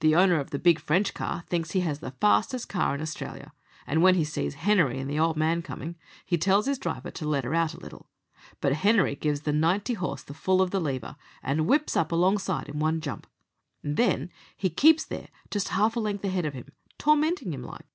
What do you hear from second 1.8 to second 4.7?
has the fastest car in Australia, and when he sees